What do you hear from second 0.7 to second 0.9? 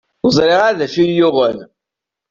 d